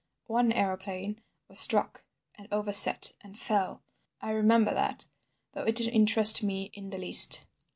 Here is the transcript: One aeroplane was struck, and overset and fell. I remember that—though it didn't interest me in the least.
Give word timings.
One 0.25 0.51
aeroplane 0.51 1.21
was 1.47 1.59
struck, 1.59 2.05
and 2.33 2.47
overset 2.51 3.11
and 3.21 3.37
fell. 3.37 3.83
I 4.19 4.31
remember 4.31 4.73
that—though 4.73 5.65
it 5.65 5.75
didn't 5.75 5.93
interest 5.93 6.41
me 6.41 6.71
in 6.73 6.89
the 6.89 6.97
least. 6.97 7.45